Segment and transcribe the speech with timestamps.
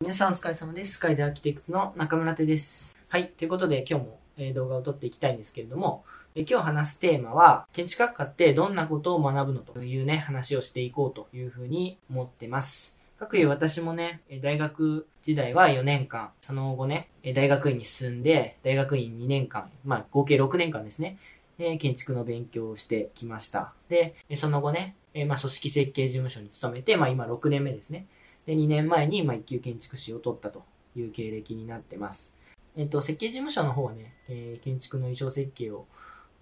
[0.00, 0.94] 皆さんお疲れ様です。
[0.94, 2.98] スカイデアーキテクツの中村手です。
[3.08, 3.28] はい。
[3.30, 6.04] ということで今日もえ動画を撮っていきたいんですけれども、
[6.34, 12.94] え今日話すテーマは、建築学科ってどんなことを学ぶのというね、話をしていこうというふうに思ってます。
[13.18, 21.16] 各いう私もね、大学時代は4年間、その後ね、大学院に進んで、大学院2年間、まあ合計6年間ですね、
[21.58, 23.72] え建築の勉強をしてきました。
[23.88, 28.06] で、その後ね、えまあ組織設計事務所に勤めて、まあ今6年目ですね。
[28.46, 30.64] で、2年前に、まあ、一級建築士を取ったと
[30.96, 32.32] いう経歴になってます。
[32.76, 35.86] えっと、設計事務所の方はね、えー建築の衣装設計を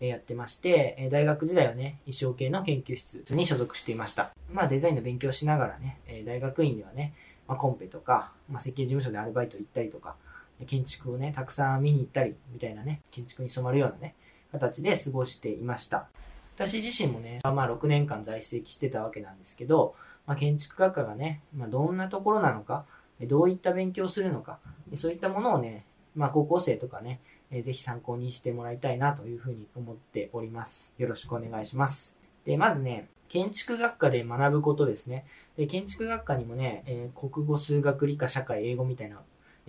[0.00, 4.30] やってまして、え大学時代はね、衣装系の研究室に所属していました。
[4.52, 7.14] まあ、デザインの勉強しながらね、え大学院ではね、
[7.46, 10.16] まあ、コンペとか、まあ、設計事務所でアルバイト行ったりとか、
[10.66, 14.14] 建築をね、たくさん見に行ったり、みたいなね、建築に染まるようなね、
[14.52, 16.08] 形で過ごしていました。
[16.56, 19.94] 私自身もね、まあ、6年間在籍してたわけなんですけど、
[20.26, 22.84] まあ、建築学科がね、まあ、どんなところなのか、
[23.22, 24.58] どういった勉強をするのか、
[24.96, 30.92] そういったものをね、まあ、高校生とかね、えぜひ参考にしてもらいたいなというふうに思っております。
[30.98, 32.14] よろしくお願いします。
[32.44, 35.24] で、まずね、建築学科で学ぶことですね。
[35.56, 39.20] で、建築学科にもね、えー国語、数学、理科、社会、英語みたいな、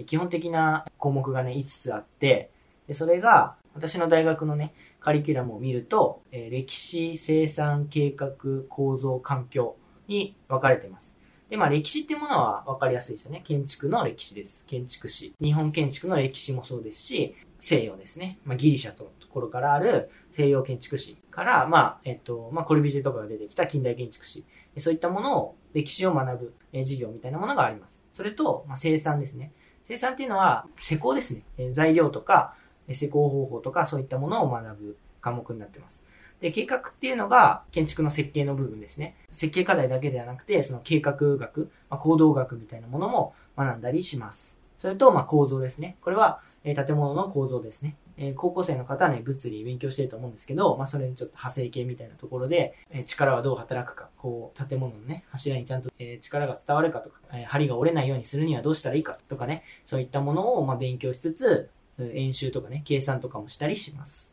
[0.05, 2.51] 基本的な項目がね、5つあって、
[2.87, 8.31] で、それが、私の大学のね、カリキュラムを見ると、えー歴史、生産、計画、
[8.69, 9.75] 構造、環境
[10.07, 11.15] に分かれています。
[11.49, 13.43] で、まあ歴史っていうものは分かりやすいですよね。
[13.45, 14.63] 建築の歴史です。
[14.65, 15.33] 建築史。
[15.41, 18.39] 日本建築の歴史もそうですし、西洋ですね。
[18.45, 24.43] まあギリシャとところからある西洋建築史から、まあ、えっと、まあコルビジェとかが出てきた近代建築史。
[24.77, 28.01] そういったものを、歴史を学ぶえー授業みたいなものがあります。
[28.13, 29.51] それと、まあ、生産ですね。
[29.87, 31.43] 生産っていうのは施工ですね。
[31.57, 32.55] え材料とか、
[32.91, 36.01] 施工方法とかそういったものを学ぶ科目になってます。
[36.41, 39.15] で、計画っていうのが建築の設計の部分ですね。
[39.31, 44.55] 設計課題だけではなくて、その計画学、まあ、行動学みたいなものも学んだりします。
[44.79, 45.97] それと、まあ、構造ですね。
[46.01, 47.95] これは、えー建物の構造ですね。
[48.17, 61.69] えー高校生の方はね、物理勉強してると思うんですけど、まあ、それにちょっと派生系みたいなところで、えー力はどう働くか、こう、建物のね、柱にちゃんと、えー力が伝わるかとか、えー針が折れないようにするにはどうしたらいいかとかね、そういったものを、まあ、勉強しつつ、
[61.99, 64.31] 演習とかね、計算とかもしたりします。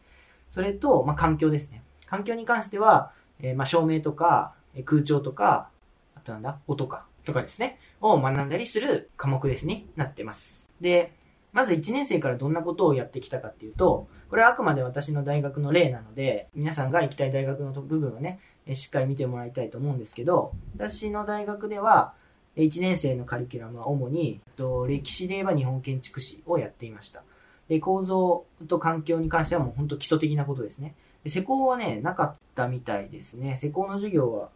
[0.51, 1.83] それと、まあ、環境ですね。
[2.13, 4.53] 環境に関しては、えーまあ、照明とか、
[4.85, 5.71] 空調とか、
[6.15, 10.69] あとなんだ、音か、とかですね、を学んだりする科目ですね、なってます。
[10.83, 11.15] で、
[11.55, 18.41] まず1年生からどんなことをやってきたかっていうと、これはあくまで私の大学の例なので、皆さんが行きたい大学の部分をね、
[18.75, 22.13] しっかり見てもらいたいと思うんですけど、私の大学では、
[22.59, 27.23] 1年生のカリキュラムは主に、と歴史で言えば日本建築史をやっていました。
[27.69, 30.95] で、構造と環境に関してはもう本当基礎的なことですね。
[31.27, 33.57] 施工はね、なかったみたいですね。
[33.57, 34.49] 施工の授業は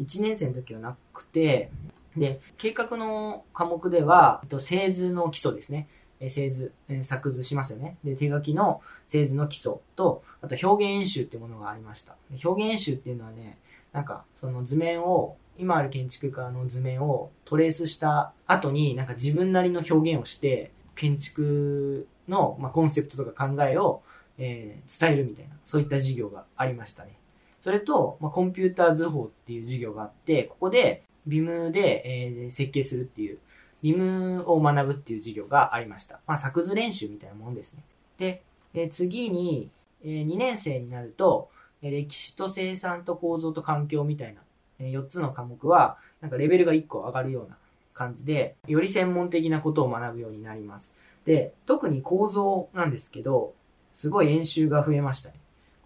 [0.00, 1.70] 1年生の時はなくて、
[2.16, 5.88] で、計画の科目では、えっと製図の基礎ですね。
[6.20, 7.96] え製図、え作図しますよね。
[8.04, 12.14] で、手書きの製図の基礎と、あと表現演習っていうものがありました。
[12.44, 13.58] 表現演習っていうのはね、
[13.92, 24.02] なんか、その図面を、今ある建築家の図面をトレースした後に、なんか自分なりの表現をして、建築の、まあ、コンセプトとか考えを、
[24.40, 27.16] えー伝えるみたいな、そういった授業がありましたね。
[27.62, 33.38] それと、まあ、コンピューター図法っていう授業があって、ここで、ビムで、えー設計するっていう、
[33.82, 36.20] ビムを学ぶっていう授業がありました。
[36.26, 37.82] まあ、作図練習みたいなものですね。
[38.18, 38.42] で、
[38.74, 39.70] えー次に、
[40.02, 41.50] え2年生になると、
[41.82, 44.40] えー歴史と生産と構造と環境みたいな、
[44.78, 47.56] え4つの科目は、なんかレベルが1個上がるような
[47.94, 50.94] 感じで、より専門的なことを学ぶようになります。
[51.26, 53.54] で、特に構造なんですけど、
[54.00, 55.34] すごい演習が増えましたね。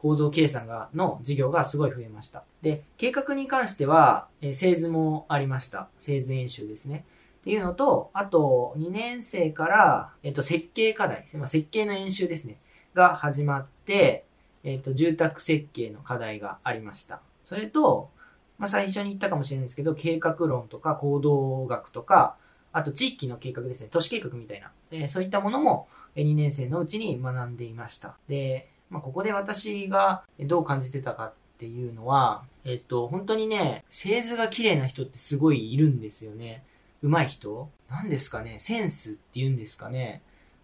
[0.01, 2.45] 構造計算が、の授業がすごい増えました。
[2.63, 5.89] で、計画に関しては、えー製図もありました。
[5.99, 7.05] 製図演習ですね。
[7.41, 12.59] っていうのと、あと、2年生から、えっ、と、設計課題、まあ、設計の演習ですね。
[12.95, 14.27] が始まって、
[14.63, 17.21] えっ、と、住宅設計の課題がありました。
[17.45, 18.11] それと、
[18.59, 22.37] まあ、最初に言ったかもしれないですけど、計画論とか行動学とか、
[22.75, 23.89] あと地域の計画ですね。
[23.91, 24.73] 都市計画みたいな。
[24.91, 28.17] えそういったものも、え2年生のうちに学んでいました。
[28.29, 36.65] で、まあ、ここで私がどう感じてたかっていうのは、えっと、本当にね、製図が綺麗な人ってすごいいるんですよね。
[37.03, 37.71] 上手い人？
[37.89, 38.59] なんですかね？
[38.61, 40.23] センスっていうんですかね？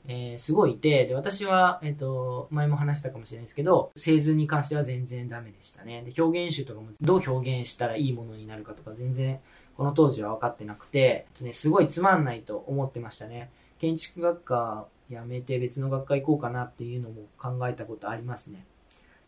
[0.09, 6.03] えーすごいいて、で、私は、えっ、と、前も話したかもしれないですけど、製図に関しては全然ダメでしたね。
[6.03, 9.41] で、表現集とかもどう表現したらいいものになるかとか全然、
[9.77, 13.51] この当時は分かってなくて、ね、すごいつまんないと思ってましたね。
[13.81, 18.65] 建築学科やめて別の学科行こうかなっていうのも考えたことありますね。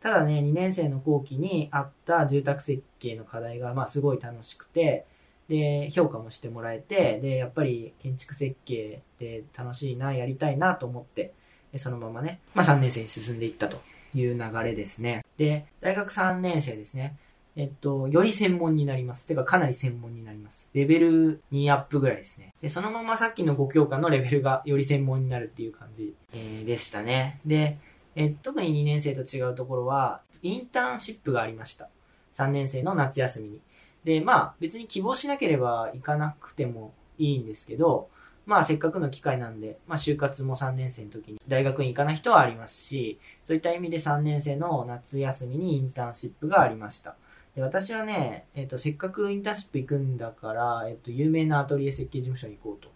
[0.01, 5.07] ただね、2年生の後期にあった住宅設計の課題が、まあすごい楽しくて、
[5.49, 11.33] で、評価もしてもらえて、で、やっぱり建築設計って楽しいな、やりたいなと思って、
[11.77, 13.81] そのままね、まあ3年生に進んでいったと
[14.15, 15.25] いう流れですね。
[15.39, 17.17] で、大学3年生ですね。
[17.55, 19.27] えっと、より専門になります。
[19.27, 20.69] てか、かなり専門になります。
[20.73, 22.55] レベル2アップぐらいですね。
[22.63, 27.41] で、そのままさっきの5教科のレベルがより専門になるっていう感じ、えー、でしたね。
[27.45, 27.79] で、
[28.15, 31.89] えー、特に2年生と違うところは、インターンシップがありました。
[32.37, 33.61] 3年生の夏休みに。
[34.05, 38.09] で、まあ、別に希望しなければ行かなくてもいいんですけど、
[38.45, 47.17] まあせっかくの機会なんで、まあ就活も3年生の時に大学に行かない人はありますし、そういった意味で3年生の夏休みにインターンシップがありました。
[47.55, 52.91] で私はね、えっ、ー、と、せっかくインターンシップ行くんだから、えっ、ー、と、有名なアトリエ設計事務所に行こうと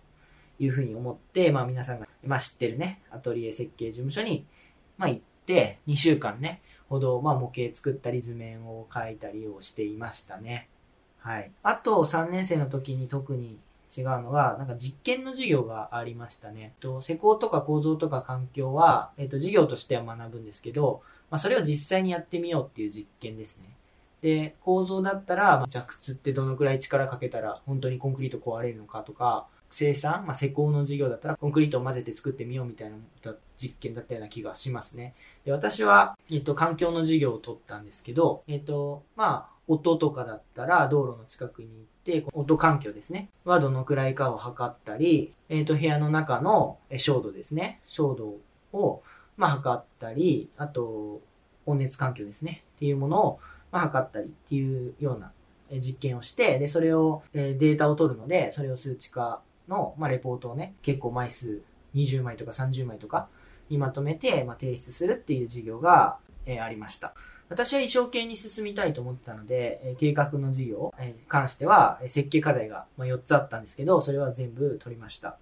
[0.58, 4.46] いうふうに思って、まあ皆さんが、まあ知ってるね、アトリエ設計事務所に、
[4.96, 10.68] まあ行って、2週間ね、ほど、まあ模型作ったり図面を描いたりをしていましたね。
[11.18, 11.50] はい。
[11.62, 13.58] あと、3年生の時に特に
[13.96, 16.72] 違うのが、なんか実験の授業がありましたね。
[16.80, 23.76] と施工とか構造とか環境は、えっと、授業としては学ぶんですけど、まあ、それを実際にやってみようっていう実験ですね。
[24.22, 32.96] で、構造だったら、まあ、弱屈ってどのくらい力かけたら本当にコンクリート壊れるのかとか、生産、まあ、施工の授業だったらコンクリートを混ぜて作ってみようみたいな
[33.60, 35.14] 実験だったような気がしますね。
[35.44, 41.74] で私は、えっと、環境の授業を取ったんですけど、えっと、まあ、音とかだったら道路の近くに行
[42.20, 43.28] って、音環境ですね。
[43.44, 47.80] はどのくらいかを測ったり、えっ、と、部屋の中の照度ですね。
[47.86, 48.36] 照度
[48.78, 49.02] を、
[49.36, 51.20] まあ、測ったり、あと、
[51.66, 52.62] 温熱環境ですね。
[52.76, 53.40] っていうものを、
[53.72, 55.32] まあ、測ったりっていうような
[55.80, 61.62] 実験をして、で、それを、データを取るので、それを数値化の、まあ、レポートをね、結構枚数
[61.94, 63.28] 20枚とか30枚とか
[63.68, 66.18] にまとめて、まあ、提出するっていう授業が、
[66.62, 67.12] ありました。
[67.48, 75.38] 私は衣装系に進みたいと思ってたので、計画の授業に関しては、設計課題が4つあったんですけど、それは全部取りました。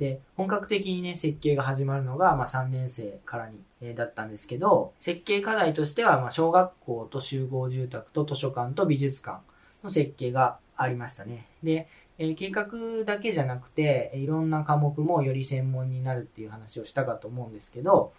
[0.00, 9.42] で、本格的にね、設計が始まるのが、まあ、3年生からに、えー、だったんですけど、設計課題としては、まあ、小学校と集合住宅と図書館と美術館
[9.84, 11.46] の設計がありましたね。
[11.62, 11.86] で、
[12.16, 18.14] えー、計画だけじゃなくて、いろんな科目もより専門になるっていう話をしたかと思うんですけど、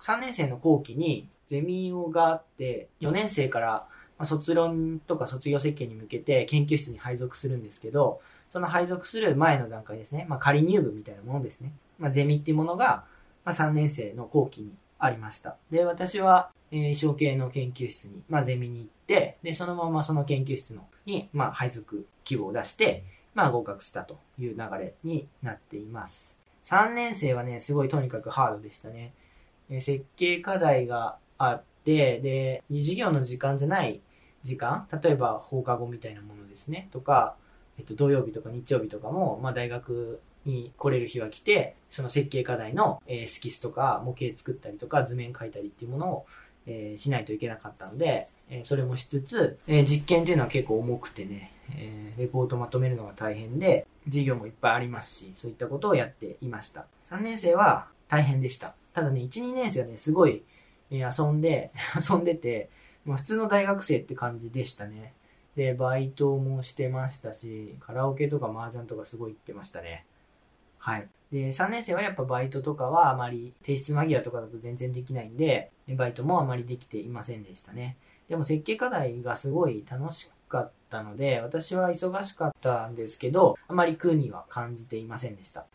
[0.00, 3.86] 3年生の後期にゼミオがあって、4年生から、
[4.18, 8.20] ま卒論とか卒業設計に向けて研究室に配属するんですけど、
[8.52, 11.72] その配属する前の段階ですね、まあ、仮入部みたいなものですね。
[11.98, 13.04] まあ、ゼミっていうものが、
[13.44, 15.56] まあ、3年生の後期にありました。
[15.70, 23.04] で、私は、えー、衣装系の研究室に、まあ、ゼミに行って、で、そのままその研究室のに、まあ、配属希望を出して、
[23.34, 26.36] まあ、合格したという流れになっています。
[26.64, 29.12] 3年生はね、すごいとにかくハードでしたね。
[29.70, 34.00] えー、設計課題があって、で、授業の時間じゃない
[34.42, 37.36] 時間、例えば放課後みたいなものですね、とか、
[37.78, 46.26] えっと、土曜日とか日曜日とかも、まあ、大学に来れる日は来て、その設計課題の、え、スキスとか模型作ったりとか図面描いたりっていうものを、
[46.66, 56.86] えー、しないといけなかったので、えー、それもしつつ、えー、実験っていうのは結構重くてね、えー、レポートまとめるのが大変で、授業もいっぱいありますし、そういったことをやっていました。
[57.10, 58.74] 3年生は大変でした。
[58.94, 60.42] ただね、1、2年生はね、すごい、
[60.90, 61.70] え遊んで、
[62.10, 62.70] 遊んでて、
[63.04, 65.12] まあ、普通の大学生って感じでしたね。
[65.58, 70.06] で、バイトもしてましたし、カラオケとか麻雀とかすごい行ってましたね。
[70.78, 71.08] はい。
[71.32, 77.96] で、3年生はやっぱバイトとかはあまり提出間際とかだと全然できないんで、バイトもあまりできていませんでしたね。
[78.28, 85.66] でも設計課題がすごい楽しかったので、私は忙しかったんですけど、あまり苦には感じていませんでした。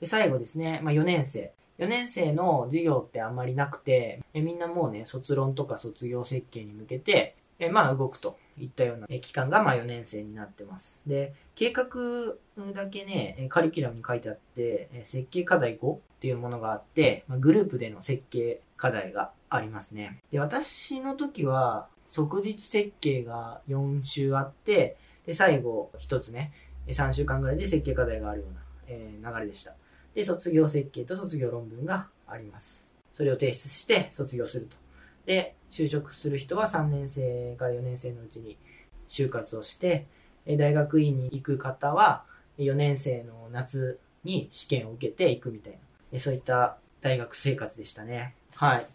[0.00, 1.52] で、最後ですね、まあ、4年生。
[1.78, 10.98] 4年生の授業ってあんまりなくて、えみんなもうね、卒論とか卒業設計に向けて、えまあ動くといったような期間がまあ4年生になってます。
[11.06, 11.86] で、計画
[12.72, 20.20] だけね、カリキュラムに書いてあって、設計課題5っていうものがあって、グループでの設計課題がありますね。
[20.30, 24.96] で、私の時は即日設計が4週あって、
[25.26, 26.52] で、最後1つね、
[26.88, 29.74] 3週間ぐらいで設計課題があるような、え流れでした。
[30.14, 32.92] で、卒業設計と卒業論文があります。
[33.12, 34.76] それを提出して卒業すると。
[35.26, 38.56] で、就職する人は3年生から4年生のうちに
[39.08, 40.06] 就活をして、
[40.46, 42.24] 大学院に行く方は
[42.58, 45.78] 4年生の夏に試験を受けていくみたい
[46.12, 48.34] な、そういった大学生活でしたね。
[48.54, 48.86] はい。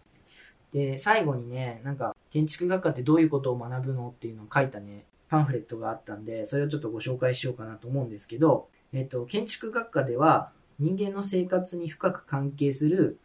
[0.72, 13.18] で、最後にね、なんか、建築学科ってどういうことを学ぶのっていうのを書いたね、パンフレットがあったんで、それをちょっとご紹介しようかなと思うんですけど、えっと、建築学科では、人間の生活に深く関係する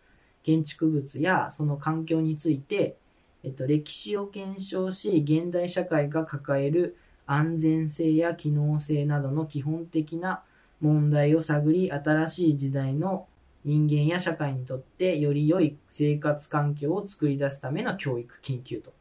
[0.46, 2.98] 建築物やその環境について、
[3.44, 10.44] えっと、歴史を検証し、現代社会が抱える安全性や機能性などの基本的な
[10.82, 13.26] 問題を探り、新しい時代の
[13.64, 18.94] 人間や社会にとってより良い生活環境を作り出すための教育研究と。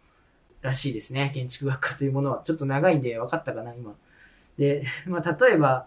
[0.63, 1.31] らしいですね。
[1.35, 2.41] 建築学科というものは。
[2.43, 3.95] ちょっと長いんで分かったかな、今。
[4.57, 5.87] で、 まあ、例えば、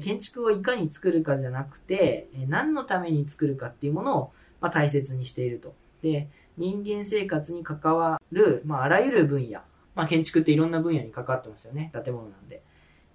[0.00, 4.32] 建築をいかに作るかじゃなくて、何のために作るかっていうものを、
[4.64, 5.74] ま大切にしていると。
[6.02, 9.60] で、人間生活に関わる、まあ、あらゆる分野。
[9.94, 11.92] まあ、建築っていろんな分野に関わってますよね。
[11.92, 12.62] 建物なんで。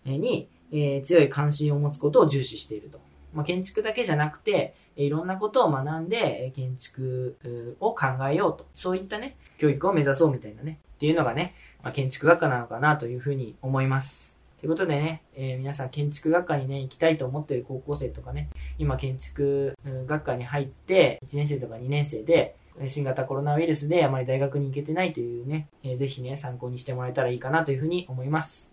[0.06, 3.00] に、えー、強い関心を持つことを重視していると。
[3.34, 7.38] まあ、建築だけじゃなくて、いろんなことを学んで、建築
[7.80, 8.66] を考えようと。
[8.76, 14.39] そういったね、教育を目指そうみたいなね、っていうのがね、まあ、建築学科なのかなというふうに思います。
[14.60, 19.74] ということでね、えー、皆さん建築学科にね、行きたいと思っている高校生とかね、今建築
[20.06, 22.56] 学科に入って、1年生とか2年生で、
[22.88, 28.70] 新型コロナウイルスであまり大学に行けてないというね、えー、ぜひね、参考にしてもらえたらいいかなというふうに思います。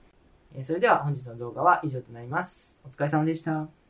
[0.54, 2.76] えー、それでは本日の動画は以上となります。
[2.84, 3.85] お疲れ様でした。